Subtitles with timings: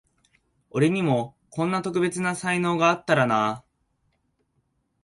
[0.71, 3.63] 俺にもこんな特別な才能あったらなあ